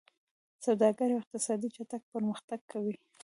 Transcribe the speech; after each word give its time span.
سوداګري 0.65 1.13
او 1.15 1.21
اقتصاد 1.23 1.59
چټک 1.75 2.01
پرمختګ 2.13 2.59
کوي. 2.71 2.95